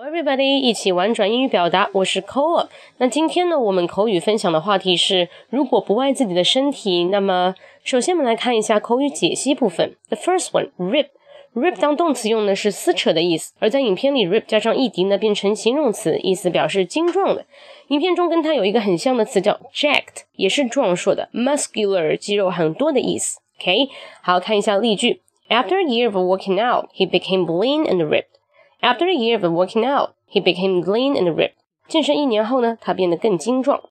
[0.00, 2.68] Everybody，一起玩转英语表达，我是 Cola。
[2.98, 9.96] 那今天呢，我们口语分享的话题是：如果不爱自己的身体，那么首先我们来看一下口语解析部分。
[10.08, 11.06] The first one, rip。
[11.52, 17.44] rip 当动词用的是撕扯的意思，而在影片里，rip 加上 ed 呢变成形容词，意思表示精壮的。
[17.88, 23.40] 影片中跟它有一个很像的词叫 jacked，也是壮硕的，muscular 肌肉很多的意思。
[23.60, 23.88] OK，
[24.22, 25.22] 好看一下例句。
[25.48, 28.37] After a year of working out, he became lean and ripped.
[28.81, 31.55] After a year of working out, he became lean and ripped.
[31.87, 33.81] 健身一年后呢，他变得更精壮。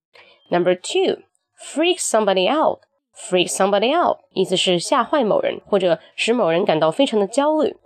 [0.50, 1.22] Number two,
[1.58, 2.80] freak somebody out.
[3.14, 7.76] Freak somebody out 意思是吓坏某人，或者使某人感到非常的焦虑。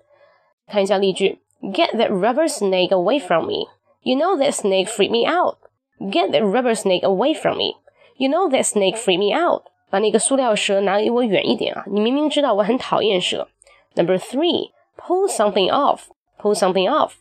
[0.68, 3.68] 看一下例句：Get that rubber snake away from me.
[4.02, 5.56] You know that snake freaked me out.
[5.98, 7.76] Get that rubber snake away from me.
[8.16, 9.62] You know that snake freaked me out.
[9.90, 11.84] 把那个塑料蛇拿离我远一点啊！
[11.86, 13.48] 你明明知道我很讨厌蛇。
[13.94, 16.02] Number three, pull something off.
[16.40, 17.12] Pull something off.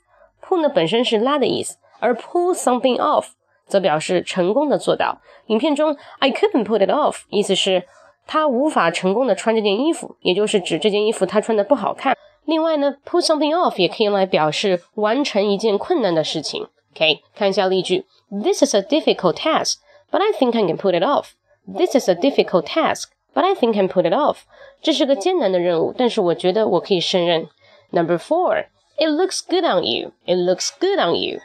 [0.44, 3.28] Pull 呢本身是拉的意思，而 pull something off
[3.66, 5.22] 则表示成功的做到。
[5.48, 7.88] 影片中 I couldn't put it off 意思是
[8.28, 12.16] 他无法成功的穿这件衣服，也就是指这件衣服他穿的不好看。
[12.46, 16.68] 另外呢，pull something off 也可以用来表示完成一件困难的事情。
[16.94, 19.78] OK，看一下例句：This is a difficult task,
[20.12, 21.30] but I think I can put it off.
[21.68, 24.42] This is a difficult task, but I think I can put it off.
[24.82, 27.50] 这是个艰难的任务，但是我觉得我可以胜任。
[27.90, 28.68] Number four,
[29.00, 30.12] it looks good on you.
[30.26, 31.40] It looks good on you.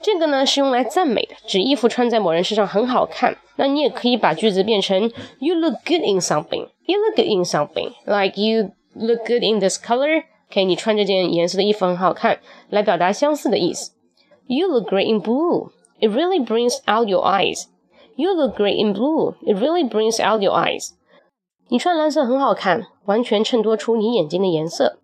[0.00, 3.36] 这个呢是用来赞美的，指衣服穿在某人身上很好看。
[3.56, 6.68] 那你也可以把句子变成 You look good in something.
[6.86, 7.92] You look good in something.
[8.06, 10.22] Like you look good in this color.
[10.50, 12.38] OK，你穿这件颜色的衣服很好看，
[12.70, 13.90] 来表达相似的意思。
[14.46, 15.72] You look great in blue.
[16.00, 17.64] It really brings out your eyes.
[18.14, 19.34] You look great in blue.
[19.42, 20.90] It really brings out your eyes.
[21.68, 25.00] 你穿蓝色很好看，完全衬托出你眼睛的颜色。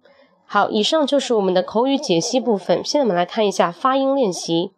[0.48, 2.84] 好，以上就是我们的口语解析部分。
[2.84, 4.73] 现在我们来看一下发音练习。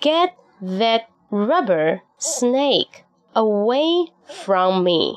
[0.00, 5.16] Get that rubber snake away from me.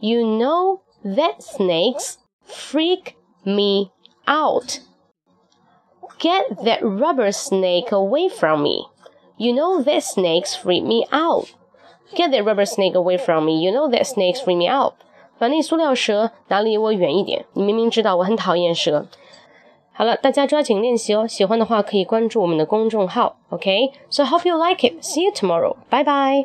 [0.00, 2.14] You know that snakes
[2.46, 3.14] freak
[3.44, 3.90] me
[4.26, 4.80] out.
[6.18, 8.88] Get that rubber snake away from me.
[9.36, 11.48] You know that snakes freak me out.
[12.14, 13.62] Get that rubber snake away from me.
[13.62, 14.94] You know that snakes freak me out.
[15.37, 17.45] 把那塑料蛇拿离我远一点。
[17.53, 19.07] 你明明知道我很讨厌蛇。
[19.97, 21.25] 好了，大家抓紧练习哦！
[21.25, 25.01] 喜欢的话可以关注我们的公众号，OK？So hope you like it.
[25.01, 25.77] See you tomorrow.
[25.89, 26.43] Bye bye.